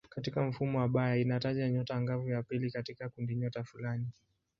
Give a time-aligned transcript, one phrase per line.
[0.09, 4.07] Katika mfumo wa Bayer inataja nyota angavu ya pili katika kundinyota fulani.